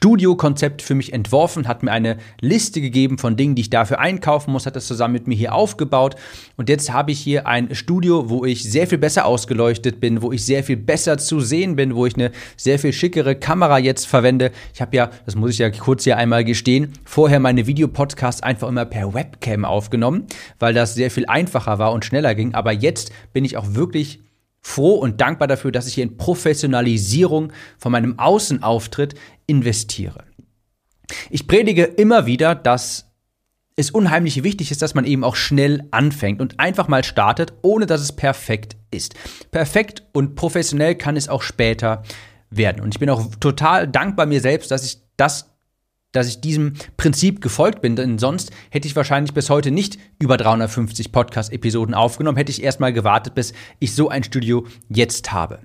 Studiokonzept 0.02 0.82
für 0.82 0.94
mich 0.94 1.14
entworfen, 1.14 1.66
hat 1.66 1.82
mir 1.82 1.92
eine 1.92 2.18
Liste 2.40 2.82
gegeben 2.82 3.16
von 3.16 3.36
Dingen, 3.36 3.54
die 3.54 3.62
ich 3.62 3.70
dafür 3.70 4.00
einkaufen 4.00 4.52
muss, 4.52 4.66
hat 4.66 4.76
das 4.76 4.86
zusammen 4.86 5.14
mit 5.14 5.26
mir 5.26 5.34
hier 5.34 5.54
aufgebaut. 5.54 6.16
Und 6.56 6.68
jetzt 6.68 6.92
habe 6.92 7.10
ich 7.12 7.20
hier 7.20 7.46
ein 7.46 7.74
Studio, 7.74 8.28
wo 8.28 8.44
ich 8.44 8.64
sehr 8.64 8.86
viel 8.86 8.98
besser 8.98 9.24
ausgeleuchtet 9.24 9.98
bin, 9.98 10.20
wo 10.20 10.30
ich 10.30 10.44
sehr 10.44 10.62
viel 10.62 10.76
besser 10.76 11.16
zu 11.16 11.40
sehen 11.40 11.74
bin, 11.76 11.94
wo 11.94 12.04
ich 12.04 12.16
eine 12.16 12.32
sehr 12.56 12.78
viel 12.78 12.92
schickere 12.92 13.34
Kamera 13.34 13.78
jetzt 13.78 14.06
verwende. 14.06 14.50
Ich 14.74 14.82
habe 14.82 14.94
ja, 14.94 15.10
das 15.24 15.36
muss 15.36 15.52
ich 15.52 15.58
ja 15.58 15.70
kurz 15.70 16.04
hier 16.04 16.18
einmal 16.18 16.44
gestehen, 16.44 16.92
vorher 17.04 17.40
meine 17.40 17.66
Videopodcasts 17.66 18.42
einfach 18.42 18.68
immer 18.68 18.84
per 18.84 19.14
Webcam 19.14 19.64
aufgenommen, 19.64 20.26
weil 20.58 20.74
das 20.74 20.94
sehr 20.94 21.10
viel 21.10 21.24
einfacher 21.26 21.78
war 21.78 21.92
und 21.92 22.04
schneller 22.04 22.34
ging. 22.34 22.52
Aber 22.52 22.72
jetzt 22.72 23.10
bin 23.32 23.46
ich 23.46 23.56
auch 23.56 23.74
wirklich 23.74 24.20
froh 24.62 24.94
und 24.94 25.20
dankbar 25.20 25.48
dafür, 25.48 25.72
dass 25.72 25.86
ich 25.86 25.94
hier 25.94 26.04
in 26.04 26.16
Professionalisierung 26.16 27.52
von 27.78 27.92
meinem 27.92 28.18
Außenauftritt 28.18 29.14
investiere. 29.46 30.24
Ich 31.30 31.46
predige 31.46 31.84
immer 31.84 32.26
wieder, 32.26 32.54
dass 32.54 33.12
es 33.76 33.90
unheimlich 33.90 34.42
wichtig 34.42 34.70
ist, 34.70 34.82
dass 34.82 34.94
man 34.94 35.04
eben 35.04 35.24
auch 35.24 35.36
schnell 35.36 35.88
anfängt 35.90 36.40
und 36.40 36.60
einfach 36.60 36.88
mal 36.88 37.04
startet, 37.04 37.54
ohne 37.62 37.86
dass 37.86 38.00
es 38.00 38.12
perfekt 38.12 38.76
ist. 38.90 39.14
Perfekt 39.50 40.04
und 40.12 40.34
professionell 40.34 40.94
kann 40.94 41.16
es 41.16 41.28
auch 41.28 41.42
später 41.42 42.02
werden. 42.50 42.82
Und 42.82 42.94
ich 42.94 43.00
bin 43.00 43.10
auch 43.10 43.34
total 43.36 43.88
dankbar 43.88 44.26
mir 44.26 44.40
selbst, 44.40 44.70
dass 44.70 44.84
ich 44.84 44.98
das 45.16 45.51
dass 46.12 46.28
ich 46.28 46.40
diesem 46.40 46.74
Prinzip 46.96 47.40
gefolgt 47.40 47.80
bin, 47.80 47.96
denn 47.96 48.18
sonst 48.18 48.52
hätte 48.70 48.86
ich 48.86 48.94
wahrscheinlich 48.94 49.34
bis 49.34 49.50
heute 49.50 49.70
nicht 49.70 49.98
über 50.18 50.36
350 50.36 51.10
Podcast-Episoden 51.10 51.94
aufgenommen, 51.94 52.36
hätte 52.36 52.52
ich 52.52 52.62
erstmal 52.62 52.92
gewartet, 52.92 53.34
bis 53.34 53.52
ich 53.80 53.94
so 53.94 54.08
ein 54.08 54.22
Studio 54.22 54.66
jetzt 54.88 55.32
habe. 55.32 55.60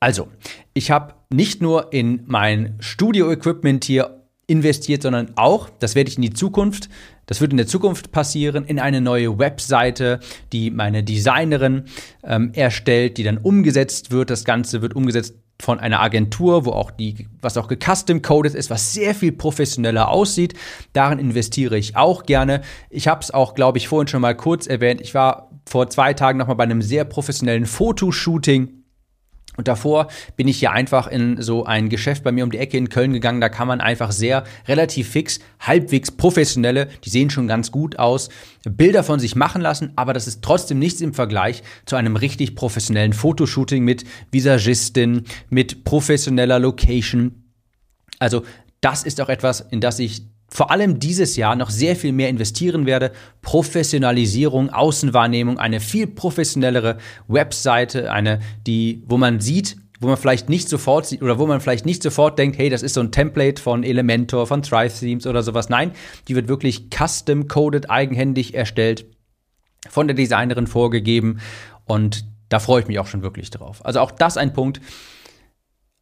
Also, 0.00 0.28
ich 0.74 0.90
habe 0.90 1.14
nicht 1.30 1.62
nur 1.62 1.92
in 1.92 2.22
mein 2.26 2.76
Studio-Equipment 2.80 3.84
hier 3.84 4.22
investiert, 4.46 5.02
sondern 5.02 5.32
auch, 5.36 5.70
das 5.70 5.94
werde 5.94 6.10
ich 6.10 6.16
in 6.16 6.22
die 6.22 6.32
Zukunft, 6.32 6.88
das 7.26 7.40
wird 7.40 7.50
in 7.50 7.56
der 7.56 7.66
Zukunft 7.66 8.12
passieren, 8.12 8.64
in 8.64 8.78
eine 8.78 9.00
neue 9.00 9.38
Webseite, 9.38 10.20
die 10.52 10.70
meine 10.70 11.02
Designerin 11.02 11.84
ähm, 12.22 12.52
erstellt, 12.54 13.18
die 13.18 13.24
dann 13.24 13.38
umgesetzt 13.38 14.12
wird. 14.12 14.30
Das 14.30 14.44
Ganze 14.44 14.80
wird 14.80 14.94
umgesetzt 14.94 15.34
von 15.60 15.80
einer 15.80 16.00
Agentur, 16.00 16.66
wo 16.66 16.72
auch 16.72 16.90
die, 16.90 17.28
was 17.40 17.56
auch 17.56 17.68
gecustom 17.68 18.22
coded 18.22 18.54
ist, 18.54 18.70
was 18.70 18.92
sehr 18.92 19.14
viel 19.14 19.32
professioneller 19.32 20.08
aussieht. 20.08 20.54
Darin 20.92 21.18
investiere 21.18 21.78
ich 21.78 21.96
auch 21.96 22.24
gerne. 22.24 22.62
Ich 22.90 23.08
habe 23.08 23.20
es 23.22 23.30
auch, 23.30 23.54
glaube 23.54 23.78
ich, 23.78 23.88
vorhin 23.88 24.08
schon 24.08 24.20
mal 24.20 24.36
kurz 24.36 24.66
erwähnt. 24.66 25.00
Ich 25.00 25.14
war 25.14 25.50
vor 25.66 25.88
zwei 25.88 26.14
Tagen 26.14 26.38
noch 26.38 26.46
mal 26.46 26.54
bei 26.54 26.64
einem 26.64 26.82
sehr 26.82 27.04
professionellen 27.04 27.66
Fotoshooting 27.66 28.84
und 29.56 29.68
davor 29.68 30.08
bin 30.36 30.48
ich 30.48 30.60
ja 30.60 30.72
einfach 30.72 31.06
in 31.06 31.40
so 31.40 31.64
ein 31.64 31.88
Geschäft 31.88 32.24
bei 32.24 32.32
mir 32.32 32.44
um 32.44 32.50
die 32.50 32.58
Ecke 32.58 32.76
in 32.76 32.88
Köln 32.88 33.12
gegangen. 33.12 33.40
Da 33.40 33.48
kann 33.48 33.68
man 33.68 33.80
einfach 33.80 34.12
sehr 34.12 34.44
relativ 34.68 35.10
fix, 35.10 35.40
halbwegs 35.60 36.10
professionelle, 36.10 36.88
die 37.04 37.10
sehen 37.10 37.30
schon 37.30 37.48
ganz 37.48 37.70
gut 37.70 37.98
aus, 37.98 38.28
Bilder 38.64 39.02
von 39.02 39.20
sich 39.20 39.36
machen 39.36 39.62
lassen. 39.62 39.92
Aber 39.96 40.12
das 40.12 40.26
ist 40.26 40.42
trotzdem 40.42 40.78
nichts 40.78 41.00
im 41.00 41.14
Vergleich 41.14 41.62
zu 41.86 41.96
einem 41.96 42.16
richtig 42.16 42.54
professionellen 42.54 43.12
Fotoshooting 43.12 43.82
mit 43.84 44.04
Visagistin, 44.30 45.24
mit 45.48 45.84
professioneller 45.84 46.58
Location. 46.58 47.44
Also 48.18 48.42
das 48.80 49.02
ist 49.02 49.20
auch 49.20 49.28
etwas, 49.28 49.60
in 49.60 49.80
das 49.80 49.98
ich 49.98 50.22
vor 50.48 50.70
allem 50.70 50.98
dieses 50.98 51.36
Jahr 51.36 51.56
noch 51.56 51.70
sehr 51.70 51.96
viel 51.96 52.12
mehr 52.12 52.28
investieren 52.28 52.86
werde. 52.86 53.12
Professionalisierung, 53.42 54.70
Außenwahrnehmung, 54.70 55.58
eine 55.58 55.80
viel 55.80 56.06
professionellere 56.06 56.98
Webseite, 57.28 58.12
eine, 58.12 58.40
die, 58.66 59.02
wo 59.06 59.16
man 59.16 59.40
sieht, 59.40 59.76
wo 60.00 60.08
man 60.08 60.16
vielleicht 60.16 60.48
nicht 60.48 60.68
sofort 60.68 61.06
sieht 61.06 61.22
oder 61.22 61.38
wo 61.38 61.46
man 61.46 61.60
vielleicht 61.60 61.86
nicht 61.86 62.02
sofort 62.02 62.38
denkt, 62.38 62.58
hey, 62.58 62.68
das 62.68 62.82
ist 62.82 62.94
so 62.94 63.00
ein 63.00 63.12
Template 63.12 63.60
von 63.60 63.82
Elementor, 63.82 64.46
von 64.46 64.62
Thrive 64.62 64.98
Themes 64.98 65.26
oder 65.26 65.42
sowas. 65.42 65.68
Nein, 65.68 65.92
die 66.28 66.34
wird 66.34 66.48
wirklich 66.48 66.88
custom 66.90 67.48
coded, 67.48 67.90
eigenhändig 67.90 68.54
erstellt, 68.54 69.06
von 69.88 70.06
der 70.06 70.14
Designerin 70.14 70.66
vorgegeben 70.66 71.40
und 71.84 72.24
da 72.48 72.60
freue 72.60 72.82
ich 72.82 72.88
mich 72.88 72.98
auch 72.98 73.06
schon 73.06 73.22
wirklich 73.22 73.50
drauf. 73.50 73.84
Also 73.84 74.00
auch 74.00 74.10
das 74.10 74.36
ein 74.36 74.52
Punkt, 74.52 74.80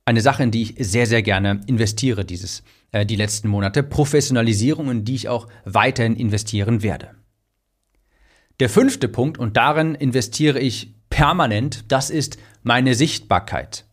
eine 0.04 0.20
Sache, 0.20 0.42
in 0.42 0.50
die 0.50 0.62
ich 0.62 0.74
sehr, 0.78 1.06
sehr 1.06 1.22
gerne 1.22 1.60
investiere 1.66 2.24
dieses, 2.24 2.62
äh, 2.92 3.06
die 3.06 3.16
letzten 3.16 3.48
Monate. 3.48 3.82
Professionalisierung, 3.82 4.90
in 4.90 5.04
die 5.04 5.14
ich 5.14 5.28
auch 5.28 5.48
weiterhin 5.64 6.16
investieren 6.16 6.82
werde. 6.82 7.10
Der 8.60 8.68
fünfte 8.68 9.08
Punkt, 9.08 9.38
und 9.38 9.56
darin 9.56 9.94
investiere 9.94 10.60
ich 10.60 10.94
permanent, 11.10 11.90
das 11.90 12.10
ist 12.10 12.38
meine 12.62 12.94
Sichtbarkeit. 12.94 13.84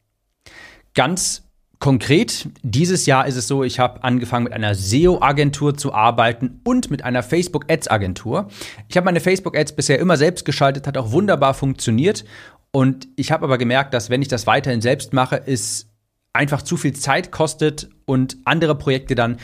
Ganz 0.93 1.43
konkret, 1.79 2.49
dieses 2.61 3.05
Jahr 3.05 3.25
ist 3.25 3.37
es 3.37 3.47
so, 3.47 3.63
ich 3.63 3.79
habe 3.79 4.03
angefangen 4.03 4.43
mit 4.43 4.53
einer 4.53 4.75
SEO-Agentur 4.75 5.75
zu 5.75 5.93
arbeiten 5.93 6.61
und 6.63 6.91
mit 6.91 7.03
einer 7.03 7.23
Facebook-Ads-Agentur. 7.23 8.49
Ich 8.87 8.97
habe 8.97 9.05
meine 9.05 9.19
Facebook-Ads 9.19 9.75
bisher 9.75 9.99
immer 9.99 10.17
selbst 10.17 10.45
geschaltet, 10.45 10.85
hat 10.85 10.97
auch 10.97 11.11
wunderbar 11.11 11.53
funktioniert. 11.53 12.23
Und 12.71 13.07
ich 13.15 13.31
habe 13.31 13.45
aber 13.45 13.57
gemerkt, 13.57 13.93
dass 13.93 14.09
wenn 14.09 14.21
ich 14.21 14.27
das 14.27 14.47
weiterhin 14.47 14.81
selbst 14.81 15.11
mache, 15.11 15.37
ist 15.37 15.90
einfach 16.33 16.61
zu 16.61 16.77
viel 16.77 16.93
Zeit 16.93 17.31
kostet 17.31 17.89
und 18.05 18.37
andere 18.45 18.75
Projekte 18.75 19.15
dann, 19.15 19.37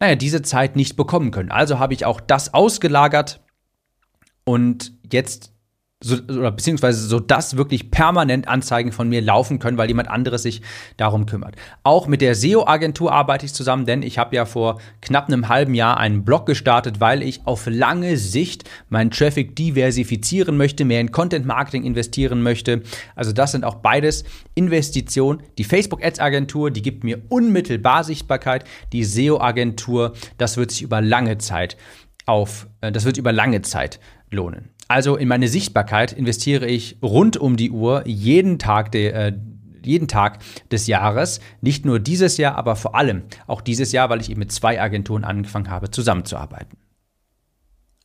naja, 0.00 0.16
diese 0.16 0.42
Zeit 0.42 0.76
nicht 0.76 0.96
bekommen 0.96 1.30
können. 1.30 1.50
Also 1.50 1.78
habe 1.78 1.94
ich 1.94 2.04
auch 2.04 2.20
das 2.20 2.54
ausgelagert 2.54 3.40
und 4.44 4.92
jetzt 5.10 5.52
so, 6.02 6.16
oder 6.16 6.50
beziehungsweise 6.50 7.06
so 7.06 7.20
dass 7.20 7.56
wirklich 7.56 7.90
permanent 7.90 8.48
Anzeigen 8.48 8.92
von 8.92 9.08
mir 9.08 9.22
laufen 9.22 9.58
können, 9.58 9.78
weil 9.78 9.88
jemand 9.88 10.08
anderes 10.08 10.42
sich 10.42 10.62
darum 10.96 11.26
kümmert. 11.26 11.56
Auch 11.82 12.06
mit 12.06 12.20
der 12.20 12.34
SEO-Agentur 12.34 13.12
arbeite 13.12 13.46
ich 13.46 13.54
zusammen, 13.54 13.86
denn 13.86 14.02
ich 14.02 14.18
habe 14.18 14.36
ja 14.36 14.44
vor 14.44 14.80
knapp 15.00 15.28
einem 15.28 15.48
halben 15.48 15.74
Jahr 15.74 15.98
einen 15.98 16.24
Blog 16.24 16.46
gestartet, 16.46 17.00
weil 17.00 17.22
ich 17.22 17.46
auf 17.46 17.66
lange 17.66 18.16
Sicht 18.16 18.68
meinen 18.88 19.10
Traffic 19.10 19.56
diversifizieren 19.56 20.56
möchte, 20.56 20.84
mehr 20.84 21.00
in 21.00 21.12
Content-Marketing 21.12 21.84
investieren 21.84 22.42
möchte. 22.42 22.82
Also 23.14 23.32
das 23.32 23.52
sind 23.52 23.64
auch 23.64 23.76
beides 23.76 24.24
Investitionen. 24.54 25.42
Die 25.58 25.64
Facebook-Ads-Agentur, 25.64 26.70
die 26.70 26.82
gibt 26.82 27.04
mir 27.04 27.22
unmittelbar 27.28 28.04
Sichtbarkeit. 28.04 28.64
Die 28.92 29.04
SEO-Agentur, 29.04 30.14
das 30.38 30.56
wird 30.56 30.70
sich 30.70 30.82
über 30.82 31.00
lange 31.00 31.38
Zeit 31.38 31.76
auf, 32.26 32.66
äh, 32.80 32.92
das 32.92 33.04
wird 33.04 33.16
über 33.16 33.32
lange 33.32 33.62
Zeit 33.62 34.00
lohnen. 34.30 34.70
Also 34.92 35.16
in 35.16 35.26
meine 35.26 35.48
Sichtbarkeit 35.48 36.12
investiere 36.12 36.66
ich 36.66 36.98
rund 37.02 37.38
um 37.38 37.56
die 37.56 37.70
Uhr 37.70 38.06
jeden 38.06 38.58
Tag 38.58 38.92
der 38.92 39.14
äh, 39.14 39.32
jeden 39.82 40.06
Tag 40.06 40.40
des 40.70 40.86
Jahres. 40.86 41.40
Nicht 41.62 41.86
nur 41.86 41.98
dieses 41.98 42.36
Jahr, 42.36 42.56
aber 42.56 42.76
vor 42.76 42.94
allem 42.94 43.22
auch 43.46 43.62
dieses 43.62 43.92
Jahr, 43.92 44.10
weil 44.10 44.20
ich 44.20 44.28
eben 44.30 44.40
mit 44.40 44.52
zwei 44.52 44.78
Agenturen 44.78 45.24
angefangen 45.24 45.70
habe, 45.70 45.90
zusammenzuarbeiten. 45.90 46.76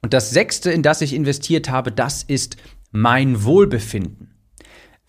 Und 0.02 0.14
das 0.14 0.30
sechste, 0.30 0.72
in 0.72 0.82
das 0.82 1.02
ich 1.02 1.14
investiert 1.14 1.70
habe, 1.70 1.92
das 1.92 2.24
ist 2.24 2.56
mein 2.92 3.44
Wohlbefinden. 3.44 4.34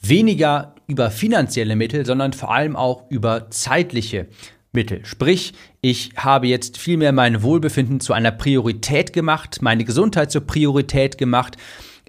Weniger 0.01 0.75
über 0.89 1.13
finanzielle 1.13 1.77
Mittel, 1.77 2.05
sondern 2.05 2.33
vor 2.33 2.53
allem 2.53 2.75
auch 2.75 3.09
über 3.09 3.51
zeitliche 3.51 4.27
Mittel. 4.73 5.05
Sprich, 5.05 5.55
ich 5.81 6.11
habe 6.17 6.47
jetzt 6.47 6.79
vielmehr 6.79 7.13
mein 7.13 7.43
Wohlbefinden 7.43 8.01
zu 8.01 8.13
einer 8.13 8.31
Priorität 8.31 9.13
gemacht, 9.13 9.63
meine 9.63 9.85
Gesundheit 9.85 10.31
zur 10.31 10.43
Priorität 10.43 11.19
gemacht, 11.19 11.57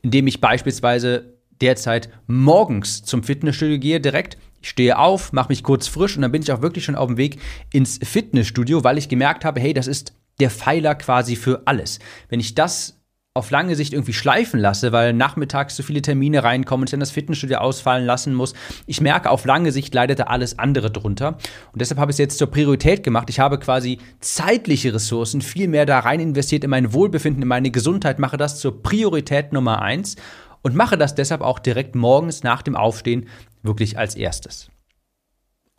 indem 0.02 0.28
ich 0.28 0.42
beispielsweise 0.42 1.34
derzeit 1.62 2.10
morgens 2.28 3.04
zum 3.04 3.24
Fitnessstudio 3.24 3.80
gehe 3.80 4.00
direkt. 4.00 4.38
Ich 4.62 4.70
stehe 4.70 4.98
auf, 4.98 5.32
mache 5.32 5.50
mich 5.50 5.64
kurz 5.64 5.88
frisch 5.88 6.16
und 6.16 6.22
dann 6.22 6.32
bin 6.32 6.42
ich 6.42 6.52
auch 6.52 6.62
wirklich 6.62 6.84
schon 6.84 6.96
auf 6.96 7.08
dem 7.08 7.18
Weg 7.18 7.38
ins 7.72 8.00
Fitnessstudio, 8.04 8.84
weil 8.84 8.98
ich 8.98 9.10
gemerkt 9.10 9.46
habe, 9.46 9.60
hey, 9.60 9.74
das 9.74 9.88
ist 9.88 10.14
der 10.40 10.50
Pfeiler 10.50 10.96
quasi 10.96 11.36
für 11.36 11.64
alles. 11.66 12.00
Wenn 12.30 12.40
ich 12.40 12.56
das 12.56 12.99
auf 13.40 13.50
lange 13.50 13.76
Sicht 13.76 13.94
irgendwie 13.94 14.14
schleifen 14.14 14.60
lasse, 14.60 14.92
weil 14.92 15.14
nachmittags 15.14 15.76
so 15.76 15.82
viele 15.82 16.02
Termine 16.02 16.44
reinkommen 16.44 16.84
und 16.84 16.90
ich 16.90 16.92
dann 16.92 17.00
das 17.00 17.12
Fitnessstudio 17.12 17.58
ausfallen 17.58 18.06
lassen 18.06 18.36
muss. 18.36 18.54
Ich 18.86 19.02
merke, 19.02 19.32
auf 19.32 19.46
lange 19.46 19.72
Sicht 19.72 19.94
leidet 19.96 20.20
da 20.20 20.24
alles 20.26 20.60
andere 20.60 20.92
drunter. 20.92 21.38
Und 21.72 21.82
deshalb 21.82 22.00
habe 22.00 22.12
ich 22.12 22.16
es 22.16 22.20
jetzt 22.20 22.38
zur 22.38 22.52
Priorität 22.52 23.02
gemacht. 23.04 23.30
Ich 23.30 23.40
habe 23.40 23.58
quasi 23.58 24.00
zeitliche 24.20 24.94
Ressourcen 24.94 25.42
viel 25.42 25.68
mehr 25.68 25.86
da 25.86 26.00
rein 26.00 26.20
investiert 26.20 26.64
in 26.64 26.70
mein 26.70 26.94
Wohlbefinden, 26.94 27.42
in 27.42 27.48
meine 27.48 27.72
Gesundheit, 27.72 28.20
mache 28.20 28.38
das 28.38 28.60
zur 28.60 28.84
Priorität 28.84 29.54
Nummer 29.54 29.82
eins 29.82 30.18
und 30.62 30.76
mache 30.76 30.98
das 30.98 31.16
deshalb 31.16 31.42
auch 31.42 31.60
direkt 31.60 31.96
morgens 31.96 32.44
nach 32.44 32.62
dem 32.62 32.76
Aufstehen 32.76 33.28
wirklich 33.64 33.98
als 33.98 34.16
erstes. 34.16 34.70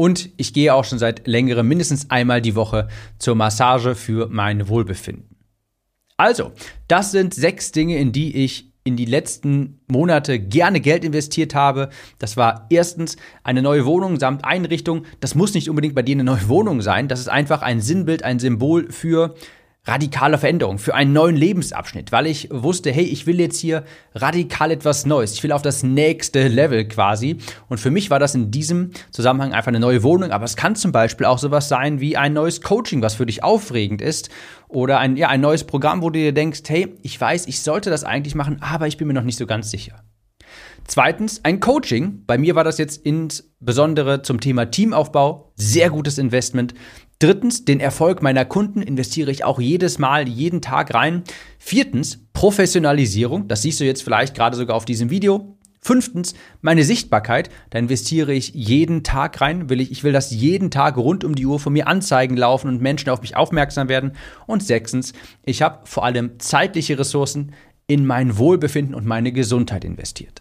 Und 0.01 0.31
ich 0.39 0.55
gehe 0.55 0.75
auch 0.75 0.85
schon 0.85 0.99
seit 0.99 1.27
längerem 1.27 1.69
mindestens 1.69 2.11
einmal 2.11 2.41
die 2.41 2.55
Woche 2.57 2.89
zur 3.19 3.35
Massage 3.35 3.95
für 3.95 4.29
mein 4.31 4.67
Wohlbefinden. 4.69 5.30
Also, 6.21 6.53
das 6.87 7.13
sind 7.13 7.33
sechs 7.33 7.73
Dinge, 7.73 7.97
in 7.97 8.13
die 8.13 8.45
ich 8.45 8.71
in 8.85 8.95
die 8.95 9.07
letzten 9.07 9.81
Monate 9.87 10.39
gerne 10.39 10.83
Geld 10.83 11.03
investiert 11.03 11.55
habe. 11.55 11.89
Das 12.19 12.37
war 12.37 12.67
erstens 12.69 13.17
eine 13.43 13.63
neue 13.63 13.87
Wohnung 13.87 14.21
samt 14.21 14.45
Einrichtung. 14.45 15.07
Das 15.21 15.35
muss 15.35 15.55
nicht 15.55 15.71
unbedingt 15.71 15.95
bei 15.95 16.03
dir 16.03 16.17
eine 16.17 16.25
neue 16.25 16.47
Wohnung 16.49 16.83
sein. 16.83 17.09
Das 17.09 17.21
ist 17.21 17.31
einfach 17.31 17.63
ein 17.63 17.81
Sinnbild, 17.81 18.23
ein 18.23 18.39
Symbol 18.39 18.93
für 18.93 19.35
radikale 19.85 20.37
Veränderung, 20.37 20.79
für 20.79 20.95
einen 20.95 21.13
neuen 21.13 21.37
Lebensabschnitt, 21.37 22.13
weil 22.13 22.27
ich 22.27 22.49
wusste, 22.53 22.93
hey, 22.93 23.05
ich 23.05 23.27
will 23.27 23.41
jetzt 23.41 23.59
hier 23.59 23.85
radikal 24.15 24.71
etwas 24.71 25.07
Neues. 25.07 25.33
Ich 25.33 25.43
will 25.43 25.53
auf 25.53 25.63
das 25.63 25.83
nächste 25.83 26.49
Level 26.49 26.87
quasi. 26.87 27.39
Und 27.69 27.79
für 27.79 27.91
mich 27.91 28.11
war 28.11 28.19
das 28.19 28.35
in 28.35 28.51
diesem 28.51 28.91
Zusammenhang 29.11 29.55
einfach 29.55 29.69
eine 29.69 29.81
neue 29.81 30.03
Wohnung. 30.03 30.33
Aber 30.33 30.45
es 30.45 30.57
kann 30.57 30.77
zum 30.77 30.93
Beispiel 30.93 31.27
auch 31.27 31.39
sowas 31.39 31.69
sein 31.69 32.01
wie 32.01 32.17
ein 32.17 32.35
neues 32.35 32.61
Coaching, 32.61 33.01
was 33.01 33.15
für 33.15 33.27
dich 33.27 33.43
aufregend 33.43 34.03
ist. 34.03 34.29
Oder 34.69 34.99
ein, 34.99 35.17
ja, 35.17 35.29
ein 35.29 35.41
neues 35.41 35.65
Programm, 35.65 36.03
wo 36.03 36.11
du 36.11 36.19
dir 36.19 36.33
denkst, 36.33 36.61
hey, 36.69 36.95
ich 37.03 37.19
weiß, 37.19 37.47
ich 37.47 37.63
sollte 37.63 37.89
das 37.89 38.05
eigentlich 38.05 38.35
machen, 38.35 38.59
aber 38.61 38.87
ich 38.87 38.99
bin 38.99 39.09
mir 39.09 39.15
noch 39.15 39.25
nicht 39.25 39.39
so 39.39 39.47
ganz 39.47 39.71
sicher. 39.71 40.05
Zweitens, 40.87 41.45
ein 41.45 41.61
Coaching. 41.61 42.25
Bei 42.27 42.37
mir 42.37 42.55
war 42.55 42.65
das 42.65 42.79
jetzt 42.79 43.05
insbesondere 43.05 44.23
zum 44.23 44.41
Thema 44.41 44.71
Teamaufbau 44.71 45.53
sehr 45.55 45.91
gutes 45.91 46.19
Investment. 46.19 46.75
Drittens, 47.21 47.67
den 47.67 47.81
Erfolg 47.81 48.23
meiner 48.23 48.47
Kunden 48.47 48.81
investiere 48.81 49.31
ich 49.31 49.45
auch 49.45 49.61
jedes 49.61 49.99
Mal, 49.99 50.27
jeden 50.27 50.63
Tag 50.63 50.95
rein. 50.95 51.23
Viertens, 51.59 52.25
Professionalisierung. 52.33 53.47
Das 53.47 53.61
siehst 53.61 53.79
du 53.79 53.85
jetzt 53.85 54.03
vielleicht 54.03 54.35
gerade 54.35 54.57
sogar 54.57 54.75
auf 54.75 54.87
diesem 54.87 55.11
Video. 55.11 55.59
Fünftens, 55.83 56.33
meine 56.63 56.83
Sichtbarkeit. 56.83 57.51
Da 57.69 57.79
investiere 57.79 58.33
ich 58.33 58.55
jeden 58.55 59.03
Tag 59.03 59.43
rein. 59.43 59.69
Will 59.69 59.83
ich, 59.83 59.91
ich 59.91 60.03
will, 60.03 60.13
dass 60.13 60.31
jeden 60.31 60.71
Tag 60.71 60.97
rund 60.97 61.23
um 61.23 61.35
die 61.35 61.45
Uhr 61.45 61.61
von 61.61 61.75
mir 61.75 61.89
Anzeigen 61.89 62.39
laufen 62.39 62.69
und 62.69 62.81
Menschen 62.81 63.11
auf 63.11 63.21
mich 63.21 63.37
aufmerksam 63.37 63.91
werden. 63.91 64.13
Und 64.47 64.63
sechstens, 64.63 65.13
ich 65.45 65.61
habe 65.61 65.81
vor 65.85 66.07
allem 66.07 66.39
zeitliche 66.39 66.99
Ressourcen 66.99 67.53
in 67.87 68.07
mein 68.07 68.39
Wohlbefinden 68.39 68.95
und 68.95 69.05
meine 69.05 69.33
Gesundheit 69.33 69.85
investiert. 69.85 70.41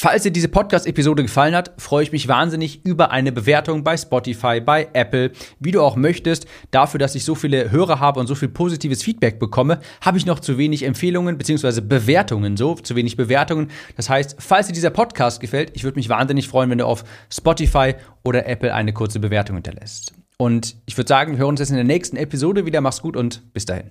Falls 0.00 0.22
dir 0.22 0.30
diese 0.30 0.46
Podcast-Episode 0.46 1.24
gefallen 1.24 1.56
hat, 1.56 1.72
freue 1.76 2.04
ich 2.04 2.12
mich 2.12 2.28
wahnsinnig 2.28 2.86
über 2.86 3.10
eine 3.10 3.32
Bewertung 3.32 3.82
bei 3.82 3.96
Spotify, 3.96 4.60
bei 4.60 4.88
Apple, 4.92 5.32
wie 5.58 5.72
du 5.72 5.82
auch 5.82 5.96
möchtest. 5.96 6.46
Dafür, 6.70 7.00
dass 7.00 7.16
ich 7.16 7.24
so 7.24 7.34
viele 7.34 7.72
Hörer 7.72 7.98
habe 7.98 8.20
und 8.20 8.28
so 8.28 8.36
viel 8.36 8.46
positives 8.46 9.02
Feedback 9.02 9.40
bekomme, 9.40 9.80
habe 10.00 10.16
ich 10.16 10.24
noch 10.24 10.38
zu 10.38 10.56
wenig 10.56 10.84
Empfehlungen 10.84 11.36
bzw. 11.36 11.80
Bewertungen, 11.80 12.56
so 12.56 12.76
zu 12.76 12.94
wenig 12.94 13.16
Bewertungen. 13.16 13.72
Das 13.96 14.08
heißt, 14.08 14.36
falls 14.38 14.68
dir 14.68 14.72
dieser 14.72 14.90
Podcast 14.90 15.40
gefällt, 15.40 15.72
ich 15.74 15.82
würde 15.82 15.98
mich 15.98 16.08
wahnsinnig 16.08 16.46
freuen, 16.46 16.70
wenn 16.70 16.78
du 16.78 16.86
auf 16.86 17.02
Spotify 17.28 17.96
oder 18.22 18.46
Apple 18.46 18.72
eine 18.72 18.92
kurze 18.92 19.18
Bewertung 19.18 19.56
hinterlässt. 19.56 20.12
Und 20.36 20.76
ich 20.86 20.96
würde 20.96 21.08
sagen, 21.08 21.32
wir 21.32 21.38
hören 21.38 21.48
uns 21.48 21.58
jetzt 21.58 21.70
in 21.70 21.74
der 21.74 21.82
nächsten 21.82 22.16
Episode 22.16 22.66
wieder. 22.66 22.80
Mach's 22.80 23.02
gut 23.02 23.16
und 23.16 23.52
bis 23.52 23.66
dahin. 23.66 23.90